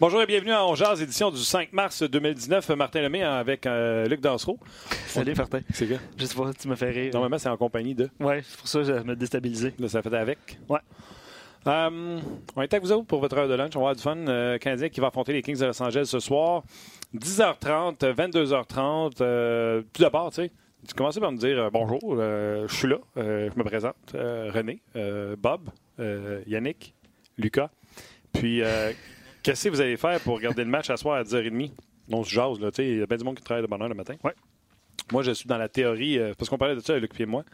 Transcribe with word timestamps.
Bonjour 0.00 0.22
et 0.22 0.26
bienvenue 0.26 0.52
à 0.52 0.64
Ongears, 0.64 1.02
édition 1.02 1.30
du 1.30 1.36
5 1.36 1.74
mars 1.74 2.02
2019. 2.02 2.70
Martin 2.70 3.02
Lemay 3.02 3.22
avec 3.22 3.66
euh, 3.66 4.06
Luc 4.06 4.22
Dansereau. 4.22 4.58
Salut 5.06 5.34
Martin. 5.36 5.60
C'est 5.74 5.86
quoi? 5.86 5.98
Je 6.16 6.24
sais 6.24 6.34
pas, 6.34 6.50
tu 6.58 6.68
me 6.68 6.74
fais 6.74 6.88
rire. 6.88 7.10
Normalement, 7.12 7.36
c'est 7.36 7.50
en 7.50 7.58
compagnie 7.58 7.94
de. 7.94 8.08
Ouais, 8.18 8.40
c'est 8.42 8.56
pour 8.58 8.66
ça 8.66 8.78
que 8.78 8.84
je 8.86 8.92
me 8.92 9.14
déstabilisé. 9.14 9.74
Là, 9.78 9.90
ça 9.90 10.00
fait 10.00 10.14
avec. 10.14 10.38
Ouais. 10.70 10.78
Euh, 11.66 12.18
on 12.56 12.62
est 12.62 12.72
avec 12.72 12.82
vous 12.82 12.92
autres 12.92 13.04
pour 13.04 13.20
votre 13.20 13.36
heure 13.36 13.46
de 13.46 13.52
lunch. 13.52 13.76
On 13.76 13.80
va 13.80 13.90
avoir 13.90 13.94
du 13.94 14.00
fun. 14.00 14.16
Euh, 14.16 14.56
Canadien 14.56 14.88
qui 14.88 15.00
va 15.00 15.08
affronter 15.08 15.34
les 15.34 15.42
Kings 15.42 15.58
de 15.58 15.66
Los 15.66 15.82
Angeles 15.82 16.06
ce 16.06 16.18
soir. 16.18 16.62
10h30, 17.14 17.98
22h30. 17.98 19.16
Euh, 19.20 19.82
tout 19.92 20.00
d'abord, 20.00 20.30
tu 20.30 20.36
sais, 20.36 20.50
tu 20.88 20.94
commences 20.94 21.18
par 21.18 21.30
me 21.30 21.36
dire 21.36 21.58
euh, 21.58 21.70
bonjour, 21.70 22.00
je 22.16 22.74
suis 22.74 22.88
là, 22.88 22.96
je 23.16 23.54
me 23.54 23.64
présente. 23.64 23.96
René, 24.14 24.80
Bob, 25.36 25.68
Yannick, 26.46 26.94
Lucas. 27.36 27.68
Puis, 28.32 28.62
qu'est-ce 29.42 29.64
que 29.64 29.68
vous 29.70 29.80
allez 29.80 29.96
faire 29.96 30.20
pour 30.20 30.36
regarder 30.36 30.64
le 30.64 30.70
match 30.70 30.90
à 30.90 30.96
soir 30.96 31.16
à 31.16 31.22
10h30? 31.22 31.70
On 32.12 32.24
se 32.24 32.30
jase, 32.30 32.58
là, 32.60 32.70
tu 32.70 32.76
sais, 32.82 32.88
il 32.90 32.98
y 32.98 33.02
a 33.02 33.06
bien 33.06 33.16
du 33.16 33.24
monde 33.24 33.36
qui 33.36 33.42
travaille 33.42 33.62
de 33.62 33.68
bonne 33.68 33.80
heure 33.82 33.88
le 33.88 33.94
matin. 33.94 34.14
Ouais. 34.24 34.34
Moi, 35.12 35.22
je 35.22 35.30
suis 35.32 35.46
dans 35.46 35.58
la 35.58 35.68
théorie, 35.68 36.18
euh, 36.18 36.32
parce 36.36 36.48
qu'on 36.48 36.58
parlait 36.58 36.74
de 36.74 36.80
ça 36.80 36.92
avec 36.94 37.12
Luc 37.12 37.20
et 37.20 37.26
moi. 37.26 37.44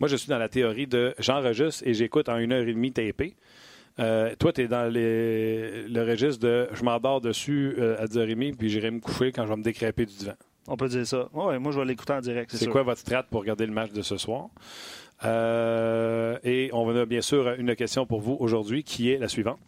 Moi, 0.00 0.08
je 0.08 0.16
suis 0.16 0.28
dans 0.28 0.38
la 0.38 0.48
théorie 0.48 0.86
de 0.86 1.14
j'enregistre 1.18 1.82
et 1.86 1.94
j'écoute 1.94 2.28
en 2.28 2.36
une 2.38 2.52
heure 2.52 2.66
et 2.66 2.72
demie 2.72 2.92
tapé. 2.92 3.34
Euh, 3.98 4.34
toi, 4.38 4.52
tu 4.52 4.60
es 4.62 4.68
dans 4.68 4.92
les- 4.92 5.88
le 5.88 6.02
registre 6.02 6.40
de 6.46 6.68
je 6.74 6.84
m'endors 6.84 7.20
dessus 7.22 7.74
euh, 7.78 7.96
à 7.98 8.06
10h30 8.06 8.56
puis 8.56 8.68
j'irai 8.68 8.90
me 8.90 9.00
coucher 9.00 9.32
quand 9.32 9.44
je 9.44 9.48
vais 9.50 9.56
me 9.56 9.62
décréper 9.62 10.04
du 10.04 10.14
divan. 10.14 10.34
On 10.68 10.76
peut 10.76 10.88
dire 10.88 11.06
ça. 11.06 11.28
Ouais, 11.32 11.58
moi 11.58 11.72
je 11.72 11.78
vais 11.78 11.86
l'écouter 11.86 12.12
en 12.12 12.20
direct, 12.20 12.50
c'est 12.54 12.66
quoi 12.68 12.82
votre 12.82 13.00
strat 13.00 13.22
pour 13.22 13.40
regarder 13.40 13.64
le 13.66 13.72
match 13.72 13.92
de 13.92 14.02
ce 14.02 14.16
soir? 14.18 14.48
Euh, 15.24 16.36
et 16.44 16.68
on 16.72 16.88
a 16.94 17.06
bien 17.06 17.20
sûr 17.22 17.48
une 17.58 17.74
question 17.74 18.04
pour 18.06 18.20
vous 18.20 18.36
aujourd'hui 18.38 18.84
qui 18.84 19.10
est 19.10 19.18
la 19.18 19.28
suivante. 19.28 19.58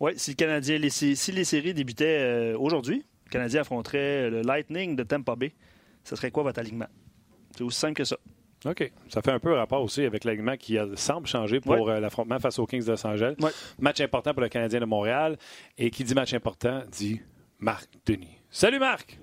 Ouais, 0.00 0.14
si 0.16 0.30
le 0.32 0.36
Canadien, 0.36 0.78
les, 0.78 0.90
si 0.90 1.16
si 1.16 1.32
les 1.32 1.44
séries 1.44 1.74
débutaient 1.74 2.20
euh, 2.20 2.58
aujourd'hui, 2.58 3.04
le 3.26 3.30
Canadien 3.30 3.62
affronterait 3.62 4.30
le 4.30 4.42
Lightning 4.42 4.94
de 4.96 5.02
Tampa 5.02 5.34
Bay, 5.36 5.52
ce 6.04 6.14
serait 6.16 6.30
quoi 6.30 6.42
votre 6.44 6.60
alignement? 6.60 6.86
C'est 7.56 7.62
aussi 7.64 7.78
simple 7.78 7.94
que 7.94 8.04
ça. 8.04 8.16
OK. 8.64 8.90
Ça 9.08 9.22
fait 9.22 9.30
un 9.32 9.38
peu 9.38 9.52
rapport 9.54 9.82
aussi 9.82 10.02
avec 10.04 10.24
l'alignement 10.24 10.56
qui 10.56 10.76
semble 10.96 11.26
changer 11.26 11.60
pour 11.60 11.72
Ouais. 11.80 11.92
euh, 11.92 12.00
l'affrontement 12.00 12.38
face 12.40 12.58
aux 12.58 12.66
Kings 12.66 12.84
de 12.84 12.90
Los 12.90 13.06
Angeles. 13.06 13.34
Ouais. 13.40 13.50
Match 13.78 14.00
important 14.00 14.32
pour 14.32 14.42
le 14.42 14.48
Canadien 14.48 14.80
de 14.80 14.84
Montréal. 14.84 15.36
Et 15.76 15.90
qui 15.90 16.02
dit 16.04 16.14
match 16.14 16.34
important 16.34 16.82
dit 16.90 17.20
Marc 17.58 17.88
Denis. 18.06 18.38
Salut 18.50 18.78
Marc! 18.80 19.18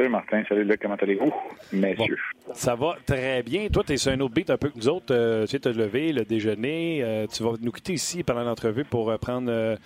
Salut 0.00 0.12
Martin, 0.12 0.42
salut 0.48 0.64
Luc, 0.64 0.80
comment 0.80 0.94
allez-vous, 0.94 1.30
messieurs? 1.74 2.16
Ça 2.54 2.74
va 2.74 2.96
très 3.04 3.42
bien. 3.42 3.68
Toi, 3.68 3.82
tu 3.86 3.92
es 3.92 3.96
sur 3.98 4.10
un 4.10 4.20
autre 4.20 4.32
beat 4.32 4.48
un 4.48 4.56
peu 4.56 4.70
que 4.70 4.76
nous 4.78 4.88
autres. 4.88 5.14
Euh, 5.14 5.42
tu 5.42 5.48
sais, 5.48 5.58
te 5.58 5.68
lever, 5.68 6.14
le 6.14 6.24
déjeuner. 6.24 7.02
Euh, 7.04 7.26
tu 7.26 7.42
vas 7.42 7.50
nous 7.60 7.70
quitter 7.70 7.92
ici 7.92 8.22
pendant 8.22 8.42
l'entrevue 8.42 8.86
pour 8.86 9.10
euh, 9.10 9.18
prendre 9.18 9.76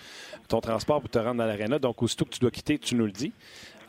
ton 0.47 0.61
transport 0.61 1.01
pour 1.01 1.09
te 1.09 1.19
rendre 1.19 1.35
dans 1.35 1.45
l'aréna. 1.45 1.79
Donc, 1.79 2.01
aussitôt 2.01 2.23
que 2.23 2.29
tu 2.29 2.39
dois 2.39 2.49
quitter, 2.49 2.77
tu 2.77 2.95
nous 2.95 3.07
le 3.07 3.11
dis. 3.11 3.33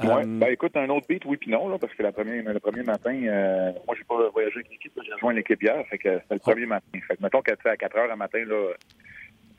Euh, 0.02 0.24
Ben 0.26 0.48
écoute, 0.48 0.76
un 0.76 0.88
autre 0.88 1.06
beat, 1.08 1.24
oui 1.26 1.36
puis 1.36 1.48
non, 1.48 1.68
là, 1.68 1.78
parce 1.78 1.94
que 1.94 2.02
la 2.02 2.10
première, 2.10 2.42
le 2.42 2.58
premier 2.58 2.82
matin, 2.82 3.12
moi 3.86 3.94
j'ai 3.96 4.02
pas 4.02 4.28
voyagé 4.32 4.56
avec 4.56 4.70
l'équipe, 4.70 4.92
j'ai 5.06 5.12
rejoint 5.12 5.32
l'équipe 5.32 5.62
hier, 5.62 5.76
fait 5.88 5.98
que 5.98 6.18
c'était 6.22 6.34
le 6.34 6.40
premier 6.40 6.66
matin. 6.66 6.98
Fait 7.06 7.16
que 7.16 7.22
mettons 7.22 7.40
qu'à 7.40 7.54
à 7.64 7.76
4 7.76 7.96
heures 7.98 8.08
le 8.08 8.16
matin, 8.16 8.44
là, 8.44 8.72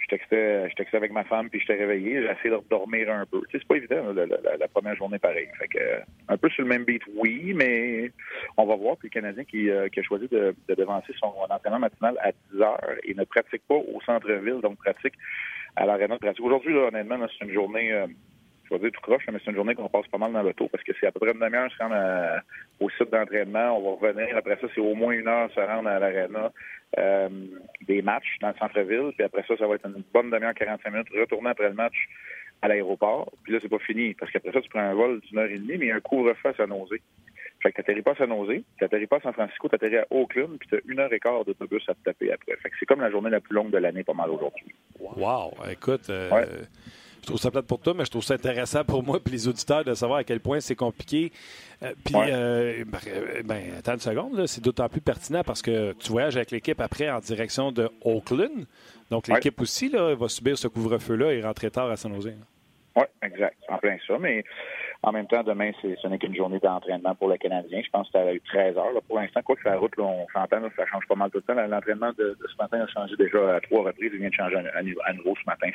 je 0.10 0.16
textais, 0.16 0.70
je 0.70 0.76
textais 0.76 0.98
avec 0.98 1.12
ma 1.12 1.24
femme 1.26 1.50
puis 1.50 1.60
je 1.60 1.68
t'ai 1.68 1.76
réveillé, 1.76 2.22
j'ai 2.22 2.32
essayé 2.32 2.50
de 2.50 2.60
dormir 2.70 3.12
un 3.12 3.26
peu. 3.26 3.42
Tu 3.50 3.52
sais, 3.52 3.60
c'est 3.60 3.68
pas 3.68 3.76
évident 3.76 4.14
la, 4.14 4.26
la- 4.26 4.68
première 4.70 4.96
journée 4.96 5.20
pareille. 5.20 5.50
Fait 5.60 5.68
que 5.68 5.80
euh, 5.80 6.00
un 6.30 6.38
peu 6.38 6.50
sur 6.50 6.64
le 6.64 6.70
même 6.70 6.86
beat, 6.86 7.02
oui, 7.16 7.54
mais 7.56 8.12
on 8.58 8.66
va 8.66 8.76
voir. 8.76 8.96
Puis 8.98 9.10
le 9.10 9.14
Canadien 9.14 9.44
qui, 9.44 9.70
euh, 9.70 9.90
qui 9.90 10.00
a 10.00 10.04
choisi 10.04 10.28
de, 10.28 10.56
de 10.68 10.76
devancer 10.76 11.14
son 11.20 11.34
entraînement 11.50 11.80
matinal 11.80 12.18
à 12.22 12.32
10 12.54 12.62
heures 12.62 12.92
et 13.04 13.14
ne 13.14 13.24
pratique 13.26 13.64
pas 13.68 13.76
au 13.76 14.00
centre-ville, 14.06 14.62
donc 14.62 14.78
pratique 14.78 15.14
à 15.76 15.86
l'aréna 15.86 16.16
de 16.16 16.20
pratique. 16.20 16.44
Aujourd'hui, 16.44 16.74
là, 16.74 16.88
honnêtement, 16.88 17.18
c'est 17.38 17.46
une 17.46 17.54
journée 17.54 17.92
euh, 17.92 18.08
je 18.70 18.74
vais 18.76 18.80
dire 18.80 18.92
tout 18.92 19.02
croche, 19.02 19.24
mais 19.32 19.40
c'est 19.44 19.50
une 19.52 19.56
journée 19.56 19.76
qu'on 19.76 19.90
passe 19.90 20.08
pas 20.08 20.18
mal 20.18 20.34
dans 20.34 20.44
l'auto 20.44 20.68
parce 20.70 20.84
que 20.84 20.92
c'est 21.00 21.08
à 21.08 21.12
peu 21.12 21.20
près 21.20 21.32
une 21.32 21.40
demi-heure 21.40 21.72
se 21.72 21.78
rendre 21.82 21.96
à- 21.96 22.42
au 22.80 22.90
site 22.92 23.10
d'entraînement. 23.12 23.78
On 23.78 23.96
va 23.98 24.08
revenir. 24.08 24.36
Après 24.38 24.58
ça, 24.62 24.68
c'est 24.76 24.82
au 24.82 24.94
moins 24.96 25.12
une 25.14 25.28
heure 25.28 25.50
se 25.54 25.60
rendre 25.60 25.90
à 25.90 26.00
l'aréna 26.00 26.52
euh, 26.98 27.30
des 27.88 28.02
matchs 28.02 28.38
dans 28.42 28.50
le 28.50 28.56
centre-ville. 28.60 29.12
Puis 29.16 29.24
après 29.24 29.44
ça, 29.48 29.56
ça 29.58 29.68
va 29.68 29.76
être 29.76 29.86
une 29.88 30.04
bonne 30.14 30.30
demi-heure, 30.30 30.54
45 30.54 30.90
minutes. 30.92 31.08
Retourner 31.18 31.50
après 31.50 31.70
le 31.70 31.76
match 31.76 31.96
à 32.62 32.68
l'aéroport. 32.68 33.32
Puis 33.44 33.54
là, 33.54 33.60
c'est 33.62 33.70
pas 33.70 33.80
fini 33.80 34.14
parce 34.14 34.32
qu'après 34.32 34.52
ça, 34.52 34.62
tu 34.62 34.70
prends 34.70 34.80
un 34.80 34.94
vol 34.94 35.20
d'une 35.22 35.38
heure 35.40 35.50
et 35.50 35.58
demie, 35.58 35.78
mais 35.78 35.86
il 35.86 35.90
y 35.90 35.92
a 35.92 35.96
un 35.96 36.00
couvre-feu 36.02 36.50
à 36.50 36.54
San 36.54 36.70
Jose. 36.70 37.00
Fait 37.62 37.72
que 37.72 37.78
t'atterris 37.78 38.04
pas 38.04 38.12
à 38.12 38.16
San 38.16 38.30
Jose, 38.30 38.62
t'atterris 38.80 39.08
pas 39.08 39.18
à 39.18 39.22
San 39.22 39.34
Francisco, 39.34 39.68
t'atterris 39.68 39.98
à 39.98 40.06
Oakland, 40.12 40.58
puis 40.60 40.70
t'as 40.70 40.78
une 40.88 41.00
heure 41.00 41.12
et 41.12 41.20
quart 41.20 41.44
d'autobus 41.44 41.82
à 41.90 41.96
te 41.96 42.04
taper 42.06 42.32
après. 42.32 42.56
Fait 42.58 42.70
que 42.70 42.76
c'est 42.80 42.86
comme 42.86 43.02
la 43.02 43.10
journée 43.10 43.32
la 43.32 43.40
plus 43.42 43.56
longue 43.56 43.72
de 43.72 43.78
l'année, 43.80 44.04
pas 44.04 44.14
mal 44.14 44.30
aujourd'hui. 44.30 44.76
Wow! 45.00 45.54
Écoute, 45.72 46.08
euh, 46.12 46.30
Ouais. 46.30 46.46
Je 47.28 47.32
trouve 47.34 47.42
ça 47.42 47.52
plate 47.52 47.66
pour 47.66 47.82
toi, 47.82 47.94
mais 47.94 48.06
je 48.06 48.10
trouve 48.10 48.24
ça 48.24 48.36
intéressant 48.36 48.86
pour 48.86 49.04
moi 49.04 49.20
et 49.26 49.30
les 49.30 49.50
auditeurs 49.50 49.84
de 49.84 49.94
savoir 49.94 50.20
à 50.20 50.24
quel 50.24 50.40
point 50.40 50.62
c'est 50.62 50.76
compliqué. 50.78 51.34
Euh, 51.84 51.92
Puis, 52.06 52.16
Ouais. 52.16 52.30
euh, 52.32 52.86
ben, 52.88 53.00
euh, 53.08 53.42
ben, 53.44 53.62
attends 53.78 53.96
une 53.96 54.00
seconde, 54.00 54.48
c'est 54.48 54.64
d'autant 54.64 54.88
plus 54.88 55.02
pertinent 55.02 55.44
parce 55.44 55.62
que 55.62 55.92
tu 56.00 56.10
voyages 56.10 56.38
avec 56.38 56.52
l'équipe 56.52 56.80
après 56.80 57.10
en 57.12 57.20
direction 57.20 57.74
de 57.74 57.90
Oakland. 58.06 58.66
Donc, 59.12 59.28
Ouais. 59.28 59.36
l'équipe 59.36 59.60
aussi 59.60 59.90
là, 59.90 60.16
va 60.16 60.30
subir 60.30 60.58
ce 60.58 60.70
couvre-feu-là 60.70 61.34
et 61.34 61.42
rentrer 61.42 61.70
tard 61.70 61.90
à 61.90 61.98
San 61.98 62.14
Jose. 62.16 62.34
Oui, 62.96 63.04
exact. 63.22 63.58
En 63.68 63.78
plein 63.78 63.98
ça. 64.08 64.18
Mais 64.18 64.46
en 65.08 65.12
même 65.14 65.28
temps, 65.28 65.44
demain, 65.44 65.72
ce 65.82 66.08
n'est 66.08 66.18
qu'une 66.18 66.36
journée 66.36 66.60
d'entraînement 66.60 67.16
pour 67.16 67.30
le 67.30 67.38
Canadien. 67.38 67.82
Je 67.84 67.90
pense 67.90 68.10
que 68.10 68.18
c'était 68.20 68.36
à 68.36 68.40
13 68.74 68.78
heures. 68.78 69.02
Pour 69.08 69.20
l'instant, 69.20 69.42
quoi 69.42 69.56
que 69.56 69.68
la 69.68 69.78
route, 69.78 69.94
on 69.98 70.28
s'entend, 70.34 70.62
ça 70.76 70.86
change 70.86 71.06
pas 71.08 71.16
mal 71.16 71.30
tout 71.32 71.38
le 71.38 71.44
temps. 71.44 71.68
L'entraînement 71.68 72.12
de, 72.18 72.38
ce 72.42 72.58
matin 72.62 72.82
a 72.82 72.88
changé 72.88 73.16
déjà 73.18 73.56
à 73.56 73.60
trois 73.62 73.84
reprises. 73.84 74.12
Il 74.14 74.20
vient 74.20 74.30
de 74.30 74.34
changer 74.34 74.56
à, 74.58 74.78
à 74.78 74.82
nou- 74.84 75.00
à 75.06 75.14
nouveau 75.14 75.34
ce 75.36 75.46
matin. 75.50 75.70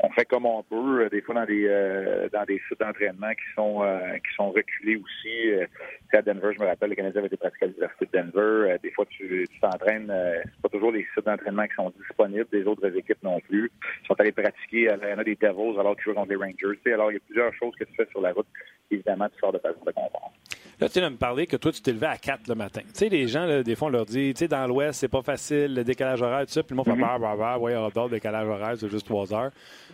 On 0.00 0.10
fait 0.10 0.24
comme 0.26 0.46
on 0.46 0.62
peut. 0.62 1.02
euh, 1.04 1.08
Des 1.08 1.20
fois, 1.22 1.34
dans 1.34 1.44
des 1.44 1.66
euh, 1.68 2.28
dans 2.32 2.44
des 2.44 2.60
sites 2.68 2.78
d'entraînement 2.80 3.30
qui 3.30 3.54
sont 3.56 3.82
euh, 3.82 3.98
qui 4.18 4.34
sont 4.36 4.50
reculés 4.50 4.96
aussi. 4.96 5.50
Euh, 5.52 5.66
à 6.12 6.22
Denver, 6.22 6.52
je 6.56 6.62
me 6.62 6.66
rappelle, 6.68 6.88
le 6.90 6.94
Canadien 6.96 7.18
avait 7.18 7.26
été 7.26 7.36
pratiqué 7.36 7.66
à 7.66 7.68
l'Université 7.68 8.06
de 8.06 8.10
Denver. 8.18 8.76
Des 8.82 8.90
fois, 8.92 9.04
tu 9.10 9.46
t'entraînes. 9.60 10.10
c'est 10.44 10.62
pas 10.62 10.68
toujours 10.70 10.92
les 10.92 11.06
sites 11.14 11.26
d'entraînement 11.26 11.66
qui 11.66 11.74
sont 11.74 11.92
disponibles. 11.98 12.46
Des 12.50 12.64
autres 12.64 12.86
équipes 12.96 13.22
non 13.22 13.40
plus. 13.40 13.70
Ils 14.02 14.06
sont 14.06 14.18
allés 14.18 14.32
pratiquer 14.32 14.88
à 14.88 14.96
l'Arena 14.96 15.22
des 15.24 15.34
Devils 15.34 15.78
alors 15.78 15.94
qu'ils 15.96 16.04
jouent 16.04 16.14
contre 16.14 16.30
les 16.30 16.36
Rangers. 16.36 16.78
Alors, 16.94 17.10
il 17.10 17.14
y 17.14 17.16
a 17.18 17.20
plusieurs 17.26 17.52
choses 17.54 17.74
que 17.78 17.84
tu 17.84 17.94
fais 17.94 18.06
sur 18.10 18.20
la 18.22 18.32
route. 18.38 18.46
Évidemment, 18.90 19.28
tu 19.28 19.38
sors 19.38 19.52
de 19.52 19.58
ta 19.58 19.70
zone 19.72 19.82
de 19.86 19.90
confort. 19.92 20.32
Là, 20.80 20.88
tu 20.88 20.98
viens 21.00 21.08
de 21.08 21.14
me 21.14 21.18
parler 21.18 21.46
que 21.46 21.56
toi, 21.56 21.72
tu 21.72 21.82
t'es 21.82 21.92
levé 21.92 22.06
à 22.06 22.16
4 22.16 22.48
le 22.48 22.54
matin. 22.54 22.80
Tu 22.82 22.90
sais, 22.94 23.08
les 23.08 23.26
gens, 23.26 23.44
là, 23.46 23.62
des 23.62 23.74
fois, 23.74 23.88
on 23.88 23.90
leur 23.90 24.06
dit, 24.06 24.32
tu 24.32 24.38
sais, 24.38 24.48
dans 24.48 24.64
l'Ouest, 24.66 25.00
c'est 25.00 25.08
pas 25.08 25.22
facile, 25.22 25.74
le 25.74 25.82
décalage 25.84 26.22
horaire, 26.22 26.46
tout 26.46 26.52
ça. 26.52 26.62
Puis 26.62 26.70
le 26.72 26.76
monde 26.76 26.86
fait, 26.86 26.92
Mhm. 26.92 27.00
bah, 27.00 27.18
bah, 27.20 27.34
bah, 27.36 27.58
ouais, 27.58 27.74
on 27.76 27.86
le 28.04 28.10
décalage 28.10 28.46
horaire, 28.48 28.74
c'est 28.78 28.88
juste 28.88 29.04
3 29.06 29.34
heures. 29.34 29.50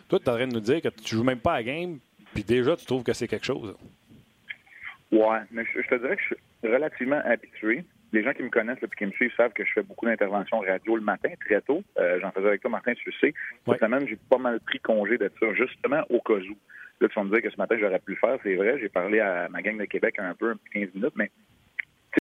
Toi, 0.09 0.19
tu 0.19 0.25
es 0.27 0.29
en 0.29 0.35
train 0.35 0.47
de 0.47 0.53
nous 0.53 0.61
dire 0.61 0.83
que 0.83 0.89
tu 0.89 1.17
joues 1.17 1.25
même 1.25 1.41
pas 1.41 1.53
à 1.53 1.57
la 1.57 1.63
game, 1.63 1.99
puis 2.35 2.45
déjà, 2.45 2.77
tu 2.77 2.85
trouves 2.85 3.03
que 3.03 3.15
c'est 3.15 3.27
quelque 3.29 3.47
chose. 3.47 3.75
Ouais, 5.13 5.39
mais 5.53 5.65
je, 5.73 5.81
je 5.81 5.89
te 5.89 5.95
dirais 5.97 6.17
que 6.17 6.23
je 6.23 6.35
suis 6.35 6.73
relativement 6.73 7.21
habitué. 7.25 7.85
Les 8.13 8.23
gens 8.23 8.33
qui 8.33 8.43
me 8.43 8.51
connaissent 8.51 8.79
et 8.83 8.87
qui 8.97 9.07
me 9.07 9.13
suivent 9.13 9.33
savent 9.37 9.53
que 9.53 9.65
je 9.65 9.73
fais 9.73 9.83
beaucoup 9.83 10.07
d'interventions 10.07 10.61
radio 10.61 10.97
le 10.97 11.03
matin, 11.03 11.31
très 11.45 11.61
tôt. 11.63 11.83
Euh, 11.99 12.19
J'en 12.21 12.31
faisais 12.31 12.47
avec 12.47 12.61
toi, 12.61 12.71
Martin, 12.71 12.95
tu 12.95 13.11
le 13.11 13.13
sais. 13.21 13.35
Cette 13.65 13.69
Ouais. 13.69 13.79
semaine, 13.79 14.07
j'ai 14.07 14.17
pas 14.31 14.39
mal 14.39 14.61
pris 14.61 14.79
congé 14.81 15.19
de 15.19 15.31
ça, 15.41 15.47
justement 15.55 16.03
au 16.11 16.21
cas 16.21 16.35
où. 16.35 16.57
Là, 17.01 17.09
tu 17.09 17.15
vas 17.15 17.25
me 17.25 17.31
dire 17.31 17.43
que 17.43 17.51
ce 17.51 17.57
matin, 17.57 17.77
j'aurais 17.79 17.99
pu 17.99 18.13
le 18.13 18.17
faire, 18.17 18.39
c'est 18.43 18.55
vrai. 18.55 18.79
J'ai 18.81 18.89
parlé 18.89 19.21
à 19.21 19.49
ma 19.49 19.63
gang 19.63 19.77
de 19.77 19.85
Québec 19.85 20.17
un 20.19 20.35
peu, 20.35 20.51
un 20.51 20.57
petit 20.57 20.81
15 20.81 20.95
minutes, 20.95 21.15
mais 21.17 21.31